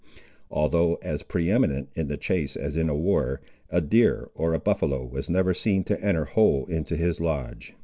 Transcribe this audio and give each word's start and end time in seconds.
Although 0.49 0.95
as 1.03 1.21
pre 1.21 1.51
eminent 1.51 1.89
in 1.93 2.07
the 2.07 2.17
chase 2.17 2.55
as 2.55 2.75
in 2.75 2.91
war, 3.03 3.39
a 3.69 3.81
deer 3.81 4.31
or 4.33 4.55
a 4.55 4.59
buffaloe 4.59 5.05
was 5.05 5.29
never 5.29 5.53
seen 5.53 5.83
to 5.83 6.03
enter 6.03 6.25
whole 6.25 6.65
into 6.65 6.95
his 6.97 7.19
lodge. 7.19 7.75